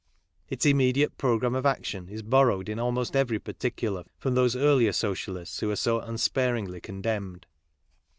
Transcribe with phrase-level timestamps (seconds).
[0.49, 5.59] Its immediate programme of action is borrowed in almost everyi particular from those earlier Socialists
[5.59, 7.45] who are so un i sparingly condemned.